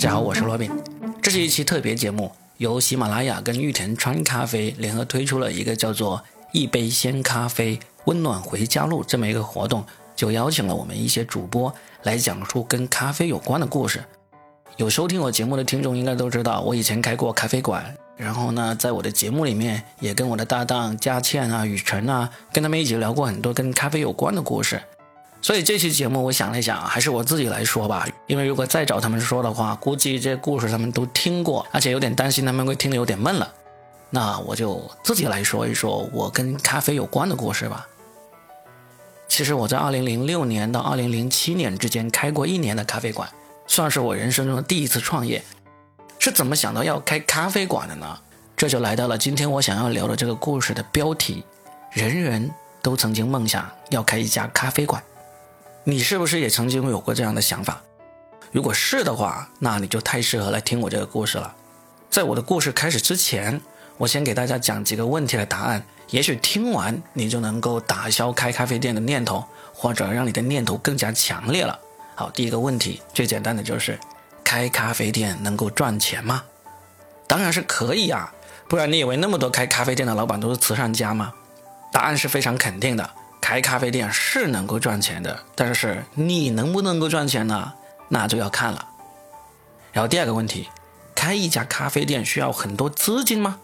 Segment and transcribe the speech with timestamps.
[0.00, 0.70] 大家好，我是罗宾。
[1.20, 9.84] 这是一期特别节目，由喜马拉雅跟玉田川咖啡联合推出了一个叫做“一杯鲜咖啡，温暖回家路”这么一个活动，
[10.16, 11.70] 就邀请了我们一些主播
[12.04, 14.02] 来讲述跟咖啡有关的故事。
[14.78, 24.80] 有收听我节目的听众应该都知道，我以前开过咖啡馆，然后呢，在我的节目里面也跟我的搭档佳倩啊、雨辰啊，跟他们一起聊过很多跟咖啡有关的故事。
[25.42, 33.50] 所以这期节目我想了一想，还是我自己来说吧，因为如果再找他们说的话，估计这故事他们都听过，而且有点担心他们会听得有点闷了。
[34.10, 37.86] 那我就自己来说一说我跟咖啡有关的故事吧。
[39.28, 43.28] 其实我在2006年到2007年之间开过一年的咖啡馆，
[43.66, 45.42] 算是我人生中的第一次创业。
[46.18, 48.18] 是怎么想到要开咖啡馆的呢？
[48.56, 51.42] 这就来到了今天我想要聊的这个故事的标题：
[51.92, 52.50] 人人
[52.82, 55.02] 都曾经梦想要开一家咖啡馆。
[55.84, 57.80] 你是不是也曾经有过这样的想法？
[58.52, 61.54] 如果是的话，那你就太适合来听我这个故事了。
[62.10, 63.58] 在我的故事开始之前，
[63.96, 71.78] 我先给大家讲几个问题的答案，也许听完你就能够打消开咖啡店的念头，或者让你的念头更加强烈了。
[72.14, 73.98] 好，第一个问题最简单的就是：
[74.44, 76.42] 开咖啡店能够赚钱吗？
[77.26, 78.30] 当然是可以啊，
[78.68, 81.32] 不然你以为那么多开咖啡店的老板都是慈善家吗？
[81.90, 83.10] 答案是非常肯定的。
[83.50, 87.72] 开咖啡店是能够赚钱的，但是你能不能够赚钱呢？
[88.08, 88.88] 那就要看了。
[89.90, 90.68] 然后第二个问题，
[91.16, 93.58] 开一家咖啡店需要很多资金吗？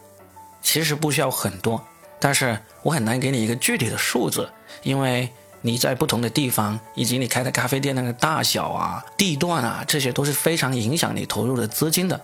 [0.61, 1.81] 其实不需要很多，
[2.19, 4.49] 但是我很难给你一个具体的数字，
[4.83, 12.19] 因为你在不同的地方，以及你开的咖啡店那个大小啊、地段啊，这些都是非常影响你投入的资金的。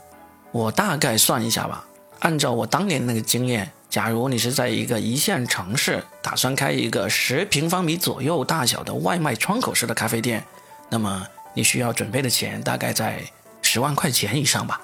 [0.52, 1.86] 我大概算一下吧，
[2.24, 3.70] 按照我当年那个经验。
[3.90, 10.44] 假如你是在一个一线城市，打算开一个十平方米左右大小的外卖窗口式的咖啡店，
[10.90, 13.22] 那么你需要准备的钱大概在
[13.62, 14.82] 十万块钱以上吧。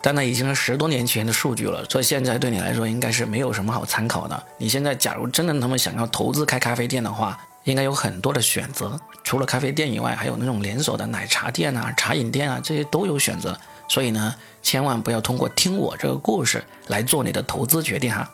[0.00, 4.42] 但那已经是十多年前的数据了，所以现在对你来说应该是没有什么好参考的。
[4.56, 13.58] 你现在假如真的那么想要投资开咖啡店的话，应该有很多的选择，除了咖啡店以外，还有那种连锁的奶茶店啊、茶饮店啊，这些都有选择。
[13.88, 18.30] 所以呢，千万不要通过听我这个故事来做你的投资决定哈。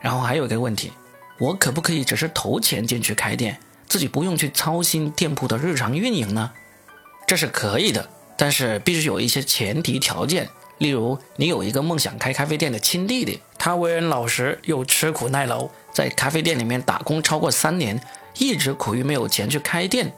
[0.00, 0.92] 然后还有一个问题，
[1.38, 6.52] 我可不可以只是投钱进去开店，自己不用去操心店铺的日常运营呢？
[7.26, 10.48] 这是可以的，但是必须有一些前提条件。
[10.78, 17.98] 例如，你有一个梦想开咖啡店的亲弟弟，他为人老实又吃苦耐劳，在咖啡店里面打工超过三年，
[18.36, 20.12] 一直苦于没有钱去开店。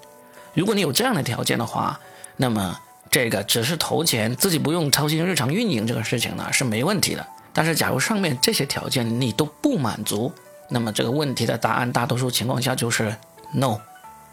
[0.54, 2.00] 如果你有这样的条件的话，
[2.36, 2.80] 那么
[3.10, 7.26] 这个只是投钱，自己不用操心日常运营这个事情呢，是没问题的。
[7.52, 10.32] 但是，假如上面这些条件你都不满足，
[10.68, 13.16] 那么这个问题的答案大多数情况下就是
[13.52, 13.78] no。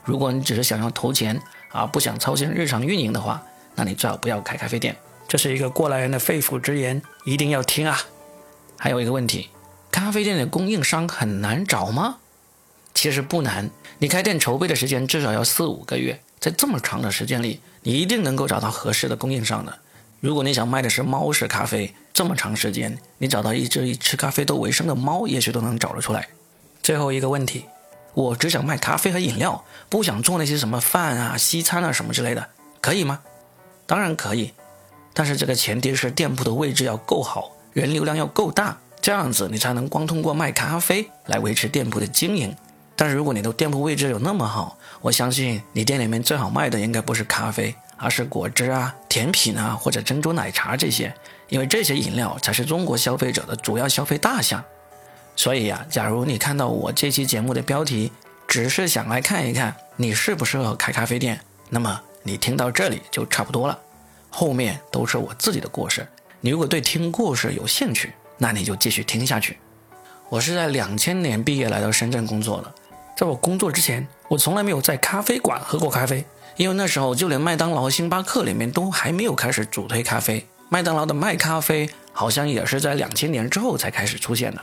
[0.04, 1.42] 如果你只是想要投钱
[1.72, 3.42] 啊，不想操心日常运营的话，
[3.76, 4.96] 那你最好不要开咖啡店。
[5.28, 7.98] 这是一个过来人的肺腑之言，一定要听啊。
[8.78, 9.50] 还有一个问题，
[9.90, 12.18] 咖啡店的供应商很难找吗？
[12.94, 19.80] 其实不难，你开店筹备的时间至少要四五个月，在这么长的时间里，你一定能够找到合适的供应商的。
[20.20, 26.28] 如果你想卖的是猫式咖啡，这么长时间，你找到一只以吃咖啡豆为生的猫，也许都能找得出来。
[26.84, 27.66] 最后一个问题，
[28.14, 32.48] 我只想卖咖啡和饮料，不想做那些什么饭啊、西餐啊什么之类的，
[32.80, 33.22] 可以吗？
[33.88, 34.54] 当然可以，
[35.16, 42.56] 但是这个前提是店铺的位置要够好，人流量要够大，这样子你才能光通过卖咖啡来维持店铺的经营。
[42.96, 47.76] 但是如果你的店铺位置有那么好，我相信你店里面最好卖的应该不是咖啡。
[47.98, 51.16] 而是果汁啊、甜品啊或者珍珠奶茶这些，
[51.48, 54.62] 因为这些饮料才是中国消费者的主要消费大项。
[55.38, 58.12] 所以呀，假如你看到我这期节目的标题，
[58.50, 61.40] 只是想来看一看你适不适合开咖啡店，
[61.70, 63.80] 那么你听到这里就差不多了。
[64.30, 66.06] 后面都是我自己的故事。
[66.42, 69.58] 你如果对听故事有兴趣，那你就继续听下去。
[70.28, 72.74] 我是在两千年毕业来到深圳工作的，
[73.16, 76.26] 在我工作之前，我从来没有在咖啡馆喝过咖啡。
[76.58, 84.62] 因为那时候就连麦当劳、星巴克里面都还没有开始主推咖啡，麦当劳的卖咖啡好像也是在两千年之后才开始出现的，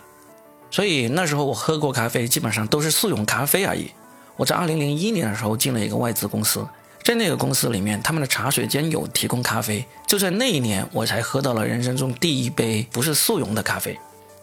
[0.70, 3.90] 所以那时候我喝过咖啡，基本上都是速溶咖啡而已。
[4.37, 6.66] 我在二零零一年的时候进了一个外资公司，
[7.02, 13.98] 在那个公司里面，他们的茶水间有提供咖啡，就在那一年我才喝到了人生中第一杯不是速溶的咖啡，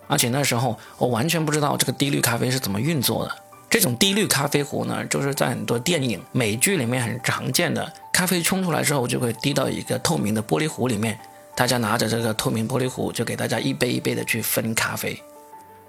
[0.07, 3.35] 而且那时候我完全不知道这个滴滤咖啡是怎么运作的。
[3.69, 7.93] 这种滴滤咖啡壶呢，就是在很多电影、美剧里面很常见的。
[8.11, 11.19] 咖啡冲出来之后，就会滴到一个透明的玻璃壶里面，
[11.55, 15.21] 大家拿着这个透明玻璃壶，就给大家一杯一杯的去分咖啡。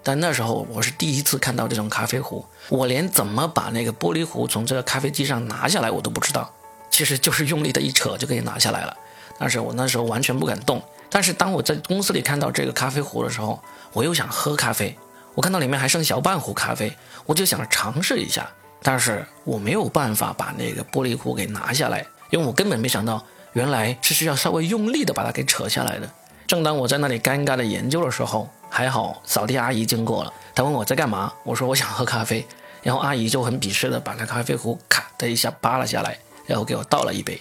[0.02, 6.50] 但那时候我是第一次看到这种咖啡壶，我连怎么把那个玻璃壶从这个咖啡机上拿下来我都不知道。
[6.90, 8.96] 其实就是用力的一扯就可以拿下来了。
[9.38, 10.82] 但是我那时候完全不敢动。
[11.08, 13.58] 但是当我在公司里看到这个咖啡壶的时候，
[13.92, 14.96] 我又想喝咖啡。
[15.34, 16.92] 我看到里面还剩小半壶咖啡，
[17.26, 18.48] 我就想尝试一下。
[18.82, 23.22] 但是我没有办法把那个玻璃壶给拿下来，因为我根本没想到
[23.52, 26.10] 原来是需要稍微用力的把它给扯下来的。
[26.46, 32.46] 正当我在那里尴尬的研究的时候，还好扫地阿姨经过了，她问我在干嘛，我说我想喝咖啡，
[32.82, 37.40] 然后阿姨就很鄙视的把那咖啡壶咔的一下扒了下来，然后给我倒了一杯。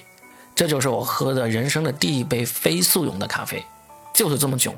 [0.53, 3.63] 这就是我喝的人生的第一杯非速溶的咖啡，
[4.13, 4.75] 就是这么囧。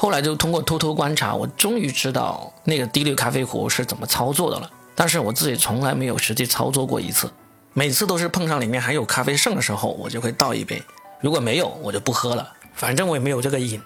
[0.00, 4.70] 后来就通过偷偷观察，我终于知道那个滴滤咖啡壶是怎么操作的了。
[4.94, 7.28] 但是我自己从来没有实际操作过一次，
[7.74, 10.76] 每次都是碰上里面还有咖啡剩的时候，我就会倒一杯；
[11.20, 12.48] 如果没有，我就不喝了。
[12.74, 13.82] 反正我也没有这个瘾。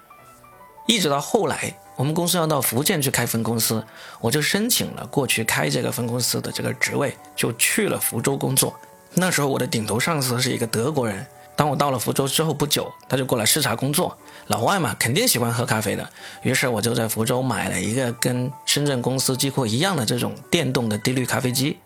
[0.86, 3.82] 一直到后来，我们公司要到福建去开分公司，
[4.20, 8.78] 我就申请了过去开这个分公司的这个职位，就去了福州工作。
[9.14, 11.26] 那时候我的顶头上司是一个德国人。
[11.54, 14.16] 当我到了福州之后不久，他就过来视察工作。
[14.48, 16.08] 老外嘛，肯定喜欢喝咖啡的。
[16.42, 21.78] 于是我就在福州买了一个跟深圳公司几乎一样的这种电动的滴滤咖啡机。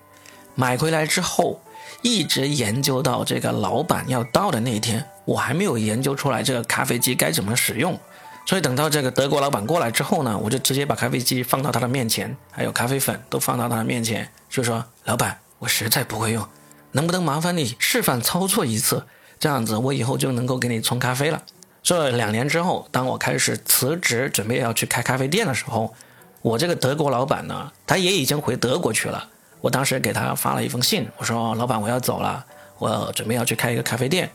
[0.55, 1.61] 买回来之后，
[2.01, 7.99] 一直研究到这个老板要到的那一天，我还没有研究出来这个咖啡机该怎么使用。
[8.47, 16.49] 所以等到这个德国老板过来之后呢，我就直接把咖啡机放到他的面前，还有咖啡粉都放到他的面前，就说：“老板，我实在不会用，
[16.93, 19.05] 能不能麻烦你示范操作一次？”
[19.38, 21.43] 这样子，我以后就能够给你冲咖啡了。
[21.83, 25.94] 这两年之后，当我开始辞职，准备要去开咖啡店的时候，
[26.43, 29.29] 我这个德国老板呢，他也已经回德国去了。
[29.61, 32.44] 我当时给他发了一封信，我说：“老板，我要走了，
[32.79, 34.31] 我准备要去开一个咖啡店。”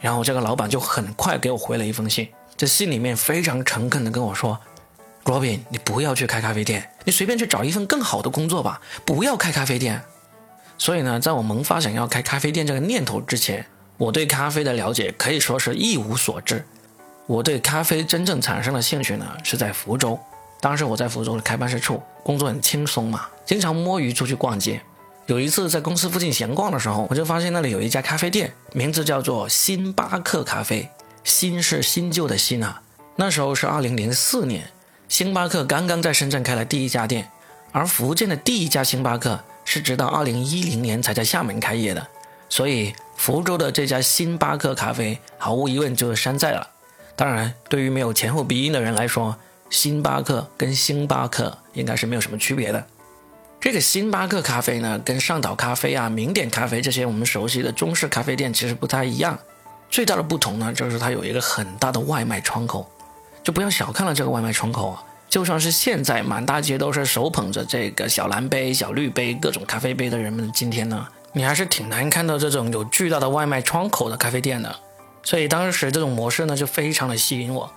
[0.00, 4.58] 然后这个老板就很快给我回了一封信，这信里面非常诚恳的跟我说
[5.24, 10.02] ：“Robin，你不要去开咖啡店，你随便去找一份更好的工作吧，不要开咖啡店。”
[10.78, 13.64] 所以呢，在我萌发想要开咖啡店这个念头之前，
[13.98, 16.64] 我对咖啡的了解可以说是一无所知。
[17.26, 20.18] 我对咖啡真正产生的兴趣呢，是在福州。
[20.60, 24.80] 当时我在福州的开办事处，工作很轻松嘛，经常摸鱼出去逛街。
[25.26, 30.90] 有一次在公司附近闲逛的时候，我就发现那里有一家咖啡店，名字叫做星巴克咖啡。
[31.22, 32.82] 新是新旧的新啊。
[33.14, 34.70] 那时候是二零零四年，
[35.08, 37.30] 星巴克刚刚在深圳开了第一家店，
[37.70, 42.04] 而福建的第一家星巴克是直到二零一零年才在厦门开业的，
[42.48, 42.92] 所以。
[43.22, 46.68] 福州的这家星巴克咖啡，毫无疑问就是山寨了。
[47.14, 49.36] 当然，对于没有前后鼻音的人来说，
[49.70, 52.84] 星巴克跟星巴克应该是没有什么区别的。
[53.60, 59.38] 这个星巴克咖啡呢，跟上岛咖啡啊、名点咖啡这些我们熟悉的中式咖啡店其实不太一样。
[59.88, 62.90] 最大的不同呢，就是它有一个很大的外卖窗口。
[63.44, 65.04] 就不要小看了这个外卖窗口啊！
[65.28, 71.06] 就算是现在满大街都是手捧着这个小蓝杯、小绿杯、各种咖啡杯的人们，今天呢？
[71.34, 74.76] 你还是挺难看到这种有巨大的外卖窗口的咖啡店的，
[75.22, 77.72] 所以当时这种模式呢就非常的吸引我。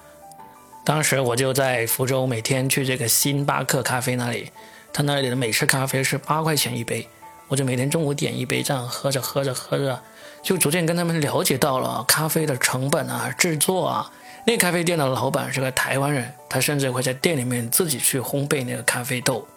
[0.83, 4.51] 当时我就在福州每天去这个星巴克咖啡那里，
[4.91, 7.07] 他那里的美式咖啡是八块钱一杯，
[7.47, 10.01] 我就每天中午点一杯这样喝着喝着喝着，
[10.43, 14.11] 就逐渐跟他们了解到了咖啡的成本啊、制作啊。
[14.45, 19.47] 那咖啡店的老板是个台湾人，他甚至会在店里面自己去烘焙那个咖啡豆。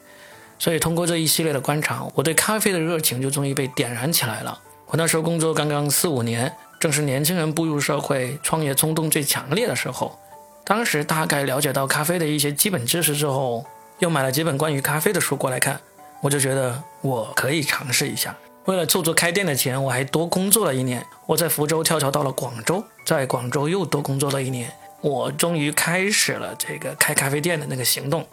[0.58, 4.60] 所以通过这一系列的观察，我对咖啡的热情就终于被点燃起来了。
[4.86, 10.18] 我那时候工作刚刚四五年，正是年轻人步入社会、创业冲动最强烈的时候。
[10.64, 13.64] 当时大概了解到咖啡的一些基本知识之后，
[14.00, 15.80] 又买了几本关于咖啡的书过来看，
[16.20, 18.36] 我就觉得我可以尝试一下。
[18.64, 21.04] 为了凑足开店的钱，我还多工作了一年。
[21.26, 28.26] 我在福州跳槽到了广州，在广州又多工作了一年，我终于开始了这个开咖啡店的那个行动。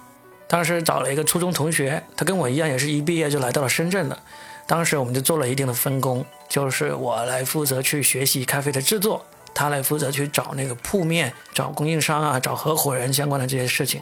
[0.48, 4.18] 当时找了一个初中同学，他跟我一样，也是一毕业就来到了深圳的。
[4.68, 14.02] 当时我们就做了一定的分工，就是我来负责去学习咖啡的制作，他来负责去找那个铺面、找供应商啊、找合伙人相关的这些事情。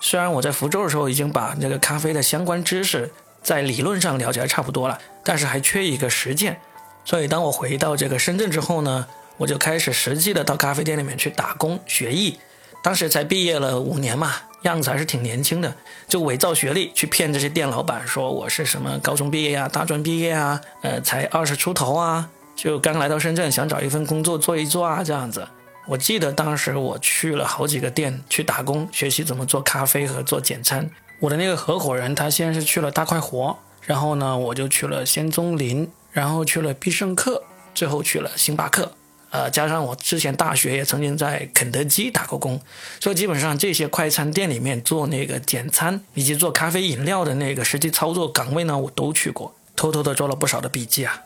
[0.00, 3.10] 虽然我在福州的时候已经把那个咖啡的相关知识
[3.42, 6.60] 在理论上了解的差不多了，但是还缺一个实践。
[7.04, 9.06] 所以当我回到这个深圳之后呢，
[9.38, 12.38] 我就开始实际的到咖啡店里面去打工学艺。
[12.82, 14.34] 当时才毕业了五年嘛。
[14.62, 15.74] 样子还是挺年轻的，
[16.06, 25.46] 就伪造学历去骗这些店老板，说我是什么高中毕业呀、大专毕业啊，呃，才二十出头啊，就刚来到深圳，想找一份工作做一做啊，这样子。
[25.86, 30.90] 我记得当时我去了好几个店去打工，学习怎么做咖啡和做简餐。
[31.20, 37.42] 我的那个合伙人他先是去了大快活，然后呢，我就去了仙踪林，然后去了必胜客，
[37.74, 38.92] 最后去了星巴克。
[39.30, 42.60] 呃，加上我之前大学也曾经在肯德基打过工，
[42.98, 51.22] 所以基本上这些快餐店里面做那个简餐以及做咖啡饮料的那个实际操作岗位呢，我都去过，偷偷的做了不少的笔记啊。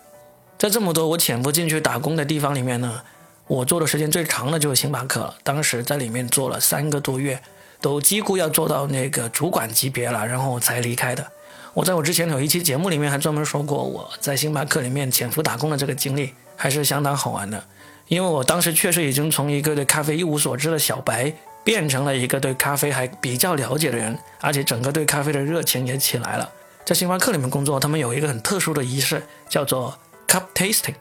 [0.59, 3.03] 在这么多我潜伏进去打工的地方里面呢，
[3.47, 7.41] 我做的时间最长的就是星巴克了，当时在里面做了三个多月，
[7.81, 11.31] 都几乎要做到那个主管级别了，然后才离开的。
[11.75, 17.65] 我在我之前有一期节目里面还专门说过我在星巴克里面潜伏打工的这个经历，还是相当好玩的。
[18.13, 21.33] 因为我当时确实已经从一个对咖啡一无所知的小白，
[21.65, 26.47] 变成了一个对咖啡还比较了解的人，而且整个对咖啡的热情也起来了。
[26.85, 30.95] 在星巴克里面工作，他们有一个很特殊的仪式，叫做 cup tasting，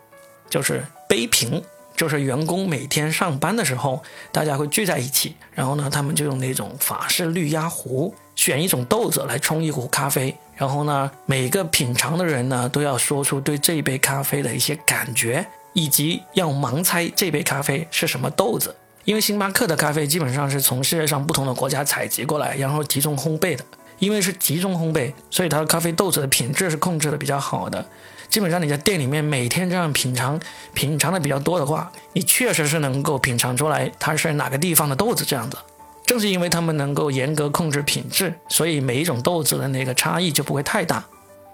[0.50, 1.62] 就是杯评。
[1.98, 4.01] 就是员工每天上班的时候，
[4.32, 18.75] 大家会聚在一起，然后呢，他们就用那种法式滤压壶选一种豆子来冲一壶咖啡，然后呢，每个品尝的人呢都要说出对这一杯咖啡的一些感觉，以及要盲猜这杯咖啡是什么豆子。
[19.06, 23.63] 因为星巴克的咖啡基本上是从世界上不同的国家采集过来，然后集中烘焙的。
[24.00, 27.86] 因为是集中烘焙，所以它的咖啡豆子的品质是控制的比较好的。
[28.30, 30.40] 基本上你在店里面每天这样品尝，
[30.74, 35.58] 品尝的比较多的话，你确实是能够品尝出来它是哪个地方的豆子这样子。
[36.04, 41.06] 正是因为他们能够严格控制品质，所以每一种豆子的那个差异就不会太大。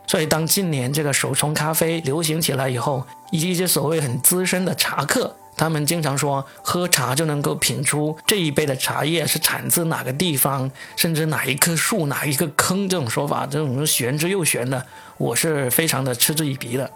[0.08, 5.36] 所以当近年这个手冲咖啡流行起来以后，以及一些所谓很资深的茶客。
[5.58, 12.88] 他们经常说，喝茶就能够品出这一杯的茶叶是产自哪个地方，甚至哪一棵树、哪一个坑。
[12.88, 14.86] 这种说法，这种玄之又玄的，
[15.18, 16.90] 我是非常的嗤之以鼻的。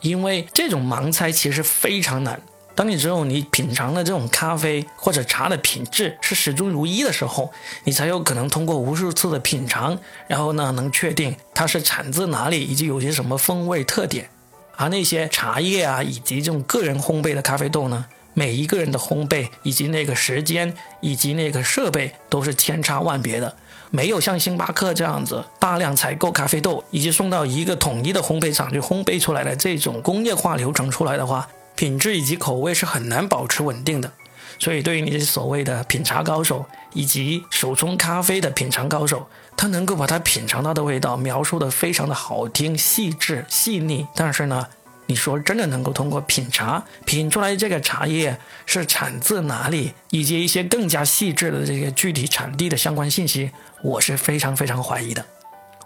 [0.00, 2.40] 因为这种盲猜其实非常难。
[2.78, 7.50] 当你只有你品尝的这种咖啡或者茶的品质是始终如一的时候，
[7.82, 14.30] 你才有可能通过无数次的品尝，然后呢，能确定它是产自哪里，以及有些什么风味特点。
[14.76, 23.56] 而那些茶叶啊，以及这种个人烘焙的咖啡豆呢，每一个人的烘焙以及那个时间以及那个设备都是千差万别的，
[23.90, 34.12] 没有像星巴克这样子大量采购咖啡豆以及送到一个统一的烘焙厂去烘焙出来的这种工业化流程出来的话，品质以及口味是很难保持稳定的。
[34.58, 44.04] 所以，对于那些所谓的品茶高手以及手冲咖啡的品尝高手，他能够把他品尝到的味道描述的非常的好听、细致、细腻。
[44.16, 44.66] 但是呢，
[45.06, 53.52] 你说真的能够通过品茶品出来这个茶叶是产自哪里，以及一些更加细致的这些具体产地的相关信息，
[53.84, 55.24] 我是非常非常怀疑的。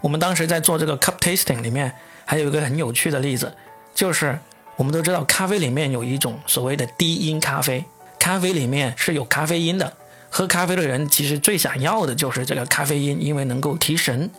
[0.00, 1.92] 我们当时在做这个 cup tasting 里面，
[2.24, 3.54] 还有一个很有趣的例子，
[3.94, 4.38] 就是
[4.76, 7.84] 我们都知道咖啡里面有一种所谓的低因咖啡。
[8.18, 9.92] 咖啡里面是有咖啡因的，
[10.30, 14.30] 喝咖啡的人其实最想要的就是这个咖啡因，因为能够提神。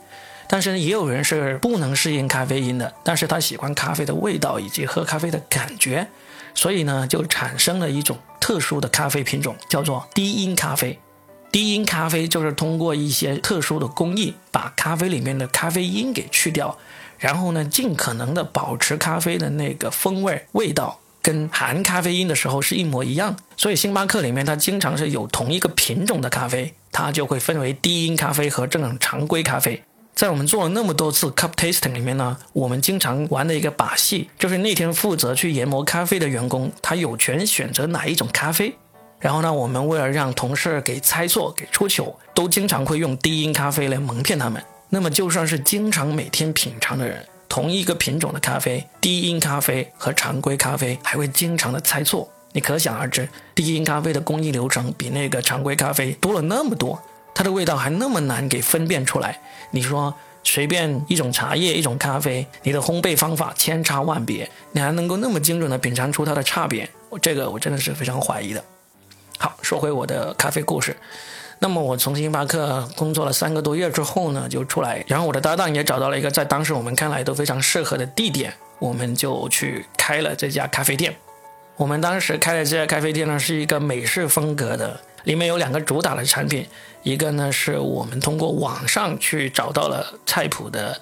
[0.46, 6.06] 但是也有人是不能适应咖啡因的，但是他喜欢咖啡的味道以及喝咖啡的感觉，
[6.54, 10.98] 所以呢，就产生了一种特殊的咖啡品种，叫做低因咖啡。
[11.50, 16.76] 低因咖啡就是通过一些特殊的工艺，把咖啡里面的咖啡因给去掉，
[17.24, 21.00] 然后呢，尽可能的保持咖啡的那个风味味道。
[21.22, 29.82] 跟含咖啡因的时候是一模一样，所以星巴克里面它经常是有同一个品种的咖啡，它就会分为低因咖啡和这种常规咖啡。
[30.14, 38.74] 在我们做了那么多次 cup tasting 里面呢，我们经常玩的一个把戏，就是那天负责去研磨咖啡的员工，他有权选择哪一种咖啡。
[39.18, 44.62] 然后呢，我们为了让同事给猜错、给出糗，都经常会用低因咖啡来蒙骗他们。
[44.94, 47.26] 那么就算是经常每天品尝的人。
[47.48, 57.02] 同一个品种的咖啡，低因咖啡和常规咖啡还会经常的猜错，你可想而知，低因咖啡的工艺流程比那个常规咖啡多了那么多，
[57.34, 59.40] 它的味道还那么难给分辨出来。
[59.72, 66.88] 你说随便一种茶叶、一种咖啡，你的烘焙方法千差万别，你还能够那么精准的品尝出它的差别？
[67.10, 68.64] 我这个我真的是非常怀疑的。
[69.38, 70.96] 好，说回我的咖啡故事。
[71.64, 81.16] 那么我从星巴克工作了三个多月之后呢，就出来，然后我的搭档也找到了一个在当时我们看来都非常适合的地点，我们就去开了这家咖啡店。
[81.76, 86.66] 我们当时开的这家咖啡店呢，是一个美式风格的，里面有两个主打的产品，
[87.02, 91.00] 一个呢是我们通过网上去找到了菜谱的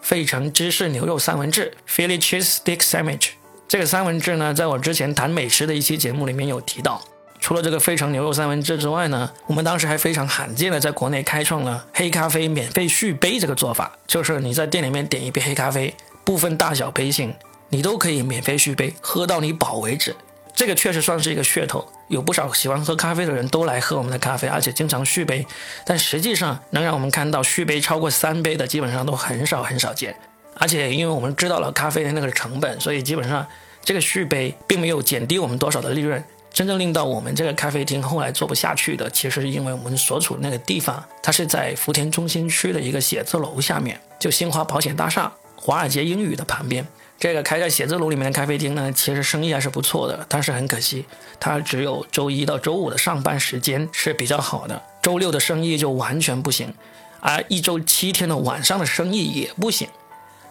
[0.00, 3.30] 费城芝士牛肉三文治 （Philly Cheese Stick Sandwich）。
[3.66, 7.02] 这个三文治呢，在我之前谈美食的一期节目里面有提到。
[7.40, 17.34] 除了这个费城牛肉三文治之外呢，我们当时还非常罕见的在国内开创了黑咖啡免费续杯这个做法，就是你在店里面点一杯黑咖啡，不分大小杯型，
[17.68, 20.16] 你都可以免费续杯，喝到你饱为止。
[20.54, 25.44] 这个确实算是一个噱头，有不少喜欢喝咖啡的人都来喝我们的咖啡，而且经常续杯。
[25.84, 30.14] 但实际上能让我们看到续杯超过三杯的，基本上都很少很少见。
[30.56, 33.44] 而且因为我们知道了咖啡的那个成本，所以基本上
[33.82, 36.22] 这个续杯并没有减低我们多少的利润。
[36.54, 46.86] 真正令到我们这个咖啡厅后来做不下去的，其实是因为我们所处的那个地方，它是在福田中心区的一个写字楼下面，就新华保险大厦、华尔街英语的旁边。
[47.18, 51.04] 这个开在写字楼里面的咖啡厅呢，其实生意还是不错的，但是很可惜，
[51.40, 56.72] 它只有周一到周五的上班时间是比较好的，周六的生意就完全不行，
[57.20, 59.88] 而一周七天的晚上的生意也不行。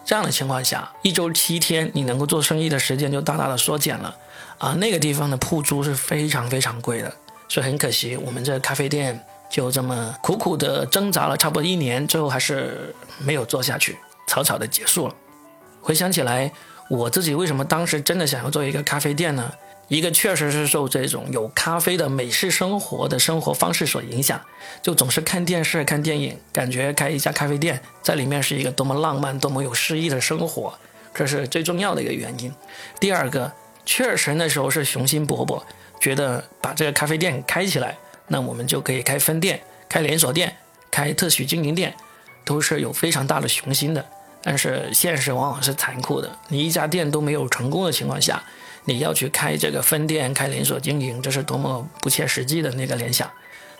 [0.04, 4.14] 这样的情况下，一周七天你能够做生意的时间就大大的缩减了，
[4.58, 7.14] 啊，那个地方的铺租是非常非常贵的，
[7.48, 9.20] 所以很可惜，我们这咖啡店
[9.50, 15.14] 就这么苦苦的挣扎了差不多一年，最后还是没有做下去，草草的结束了。
[15.80, 16.50] 回想起来，
[16.88, 19.52] 我自己为什么当时真的想要做一个咖啡店呢？
[19.88, 24.40] 一个确实是受这种有咖啡的美式生活的生活方式所影响，
[24.80, 30.72] 就总是看电视、看电影，感觉开一家咖啡店在里面是一个多么浪漫、多么有诗意的生活，
[31.12, 32.50] 这是最重要的一个原因。
[32.98, 33.52] 第二个，
[33.84, 35.62] 确实那时候是雄心勃勃，
[36.00, 37.96] 觉得把这个咖啡店开起来，
[38.28, 40.56] 那我们就可以开分店、开连锁店、
[40.90, 41.94] 开特许经营店，
[42.44, 44.04] 都是有非常大的雄心的。
[44.42, 48.42] 但是现实往往是残酷的，你一家店都没有成功的情况下，
[48.84, 53.30] 你要去开这个分店、开连锁经营，这是多么不切实际的那个联想。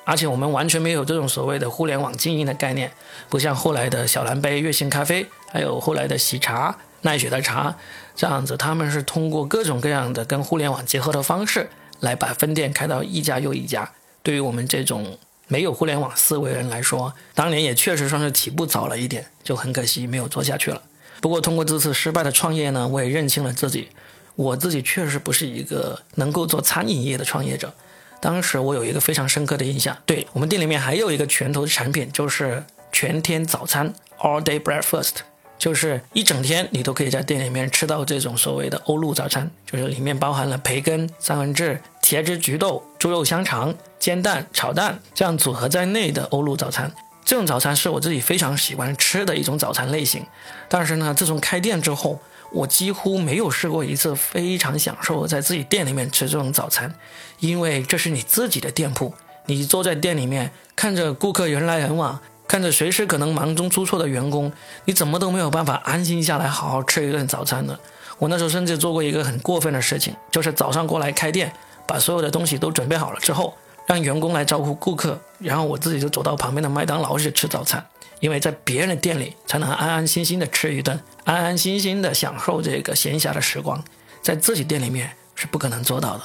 [0.06, 2.90] 而且我们完全没有这种所谓的互联网经营的概念，
[3.28, 7.74] 不像后来的小蓝杯、悦幸咖啡，还有后来的喜茶、奈雪的茶
[8.14, 11.70] 这样子，他们是通过各种各样的跟互联网结合的方式
[12.00, 13.92] 来把分店开到一家又一家。
[14.22, 15.16] 对于我们这种。
[15.46, 20.80] 没有互联网思维人来说，当年也确实算是起步早了一点，就很可惜没有做下去了。
[21.20, 23.90] 不过通过这次失败的创业呢，我也认清了自己，
[24.36, 27.74] 我自己确实不是一个能够做餐饮业的创业者。
[28.22, 35.16] 当时我有一个非常深刻的印象，对我们店里面还有一个拳头的产品，就是全天早餐 （All Day Breakfast），
[35.58, 41.80] 就是一整天你都可以在店里面吃到这种所谓的欧陆早餐，就是里面包含了培根、三文治。
[42.02, 46.92] 茄汁菊豆、猪肉香肠、煎蛋、炒蛋这样组合在内的欧陆早餐，
[47.24, 50.22] 这种早餐是我自己非常喜欢吃的一种早餐类型。
[50.68, 52.20] 但是呢，自从开店之后，
[52.52, 56.94] 我几乎没有试过一次非常享受在自己店里面吃这种早餐，
[57.40, 59.14] 因为这是你自己的店铺，
[59.46, 64.52] 你坐在店里面看着顾客人来人往，看着随时可能忙中出错的员工，
[64.84, 67.78] 你怎么都没有办法安心下来好好吃一顿早餐的。
[68.18, 71.52] 我那时候甚至做过一个很过分的事情，就是早上过来开店。
[71.86, 73.54] 把所有的东西都准备好了之后，
[73.86, 77.84] 让员工来招呼顾客，然后我自己就走到旁边的麦当劳去吃早餐，
[78.20, 83.84] 因为在别人的店里才能安安心心的吃一顿，安安心心的享受这个闲暇的时光，
[84.22, 86.22] 在自己店里面是不可能做到的。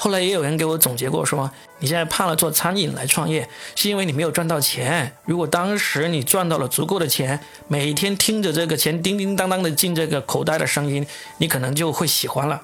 [0.00, 5.12] 后来也有人给我总结过说，你现在怕了做餐饮来创业，是因为你没有赚到钱。
[5.24, 11.04] 如果当时你赚到了足够的钱，每天听着这个钱叮叮当当的进这个口袋的声音，
[11.38, 12.62] 你可能就会喜欢了。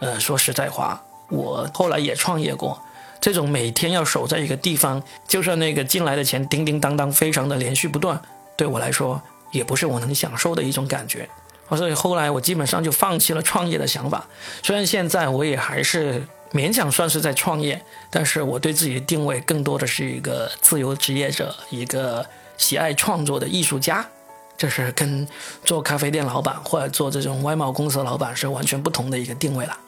[0.00, 1.02] 呃，说实在话。
[1.30, 2.80] 我后来也创业过，
[3.20, 8.20] 这种每天要守在一个地方，就算那个进来的钱叮叮当当，非常的连续不断，
[8.56, 9.20] 对我来说
[9.52, 11.28] 也不是我能享受的一种感觉。
[11.76, 14.26] 所以后来我基本上就放弃了创业的想法。
[14.62, 17.80] 虽然现在我也还是勉强算是在创业，
[18.10, 22.24] 但是我对自己的定位更多的是一个自由职业者，一个
[22.56, 24.06] 喜爱创作的艺术家。
[24.56, 25.28] 这是跟
[25.64, 29.78] 做咖啡店老板或者做这种外贸公司的老板是完全不同的一个定位了。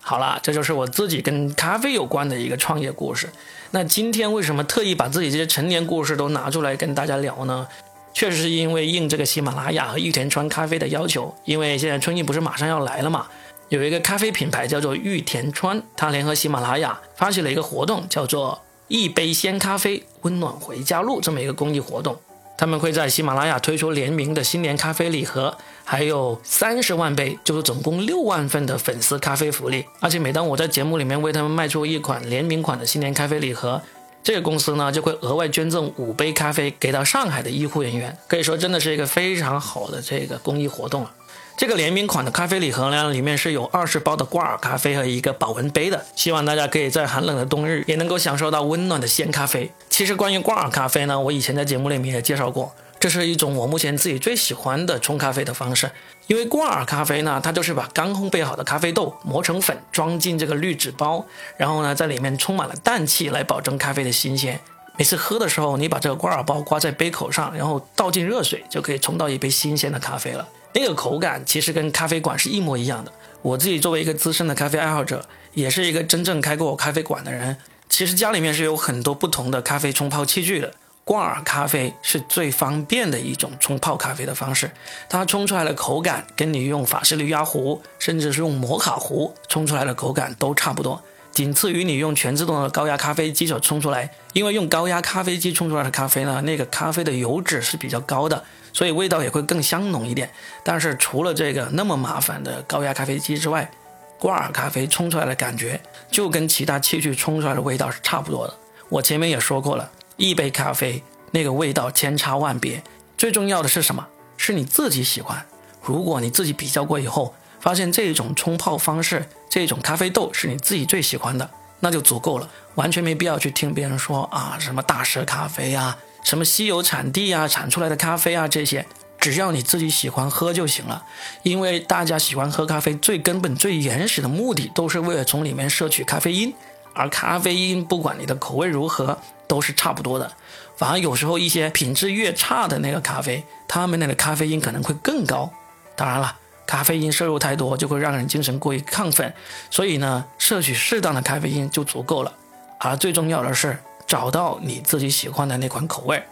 [0.00, 3.28] 好了，这就是我自己跟咖啡有关的一个创业故事。
[3.72, 7.66] 那今天为什么特意把自己这些陈年故事都拿出来跟大家聊呢？
[8.14, 11.34] 确实是因为应这个喜马拉雅和玉田川咖啡的要求。
[11.44, 13.26] 因为现在春运不是马上要来了嘛，
[13.74, 22.16] 有一个咖啡品牌叫做玉田川，它联合喜马拉雅发起了一个活动，叫做“一杯鲜咖啡，温暖回家路”这么一个公益活动。
[22.56, 29.84] 他们会在喜马拉雅推出联名的新年咖啡礼盒，还有三十万杯，就是总共六万份的粉丝咖啡福利。
[29.98, 33.82] 而且每当我在节目里面为他们卖出一款联名款的新年咖啡礼盒，
[34.22, 38.16] 这个公司呢就会额外捐赠五杯咖啡给到上海的医护人员。
[38.28, 41.10] 可以说真的是一个非常好的这个公益活动了。
[41.56, 49.70] 这个联名款的咖啡礼盒呢，里面是有二十包的挂耳咖啡和一个保温杯的，希望大家可以在寒冷的冬日也能够享受到温暖的鲜咖啡。
[49.88, 55.92] 其实关于挂耳咖啡呢，我以前在节目里面也介绍过，这是一种我目前自己最喜欢的冲咖啡的方式。
[56.26, 61.24] 因为挂耳咖啡呢，它就是把刚烘焙好的咖啡豆磨成粉，装进这个滤纸包，
[61.56, 64.58] 然后呢在里面充满了氮气来保证咖啡的新鲜。
[64.96, 70.48] 每次喝的时候，你把这个挂耳包挂在杯口上，然后倒进热水，就可以冲到一杯新鲜的咖啡了。
[70.74, 73.12] 那个口感其实跟咖啡馆是一模一样的。
[73.40, 77.56] 我自己作为一个资深的咖啡爱好者，也是一个真正开过咖啡馆的人，
[77.88, 80.74] 其实家里面是有很多不同的咖啡冲泡器具的。
[81.04, 84.70] 挂耳咖啡是最方便的一种冲泡咖啡的方式，
[85.06, 91.02] 它冲出来的口感跟你用法式滤压壶，甚至是用摩卡壶冲出来的口感都差不多。
[91.30, 94.10] 仅次于你用全自动的高压咖啡机所冲出来。
[94.32, 98.42] 因为用高压咖啡机冲出来的咖啡呢，那个咖啡的油脂是比较高的，
[98.74, 100.28] 所以味道也会更香浓一点。
[100.62, 103.70] 但是除了这个那么麻烦的高压咖啡机之外，
[104.18, 108.54] 挂耳咖啡冲出来的感觉就跟其他器具冲出来的味道是差不多的。
[108.90, 112.82] 我前面也说过了，一杯咖啡那个味道千差万别，
[113.16, 114.06] 最重要的是什么？
[114.36, 115.44] 是你自己喜欢。
[115.82, 121.48] 如果你自己比较过以后，发现这种冲泡方式，这种咖啡豆是你自己最喜欢的，
[121.80, 128.84] 那就足够了，完全没必要去听别人说啊什么大师咖啡啊，什么稀有产地啊，产出来的咖啡啊这些，
[129.18, 131.04] 只要你自己喜欢喝就行了。
[131.44, 136.52] 因为大家喜欢喝咖啡，最根本、最原始的目的都是为了从里面摄取咖啡因，
[136.94, 140.32] 而咖啡因不管你的口味如何，都是差不多的。
[140.76, 145.52] 反而有时候一些品质越差的那个咖啡，他们那个咖啡因可能会更高。
[145.94, 146.38] 当然了。
[146.66, 149.34] 咖啡因摄入太多就会让人精神过于亢奋，
[149.70, 152.32] 所以呢，摄取适当的咖啡因就足够了。
[152.78, 156.22] 而最重要的是找到你自己喜欢的那款口味。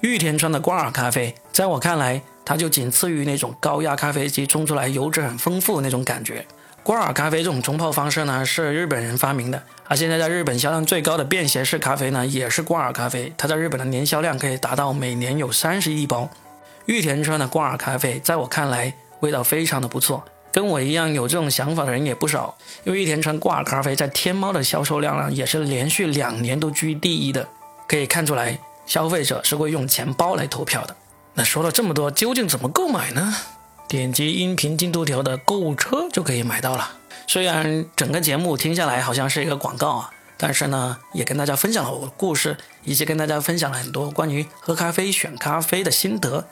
[0.00, 6.46] 玉田川的挂耳咖啡，在我看来，它就仅次于那种高压咖啡机冲出来油脂很丰富那种感觉。
[6.82, 13.32] 挂耳咖啡这种冲泡方式呢，是日本人发明的，而现在在日本销量最高的便携式咖啡呢，也是挂耳咖啡。
[13.36, 16.28] 它在日本的年销量可以达到每年有三十亿包。
[16.86, 18.94] 玉田川的挂耳咖啡，在我看来。
[19.20, 22.56] 味道非常的不错，跟我一样有这种想法的人也不少。
[22.84, 27.48] 因为玉田川挂耳咖啡在天猫的销售量呢，也是连续两年都居第一的，
[27.88, 30.96] 可以看出来消费者是会用钱包来投票的。
[31.34, 33.36] 那说了这么多，究竟怎么购买呢？
[33.88, 36.92] 点击音频进度条的购物车就可以买到了。
[37.26, 46.46] 虽然整个节目听下来好像是一个广告啊，但是呢，也跟大家分享了我的故事，以及跟大家分享了很多关于喝咖啡、选咖啡的心得。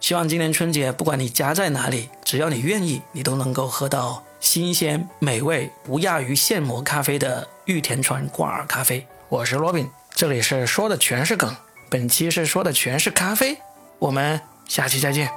[0.00, 9.06] 希望今年春节，不管你家在哪里，只要你愿意，你都能够喝到新鲜、美味、不亚于现磨咖啡的玉田川挂耳咖啡。
[9.28, 11.54] 我是罗宾，这里是说的全是梗，
[11.90, 13.58] 本期是说的全是咖啡，
[13.98, 15.28] 我们下期再见。